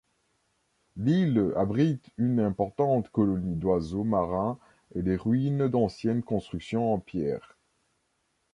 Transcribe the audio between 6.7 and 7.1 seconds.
en